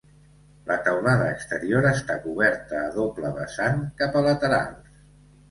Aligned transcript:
La 0.69 0.77
teulada 0.85 1.27
exterior 1.33 1.87
està 1.89 2.15
coberta 2.23 2.81
a 2.87 2.89
doble 2.97 3.33
vessant 3.37 3.87
cap 4.03 4.19
a 4.23 4.27
laterals. 4.31 4.99